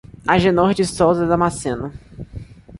Agenor 0.27 0.73
de 0.73 0.83
Souza 0.83 1.27
Damasceno 1.27 1.93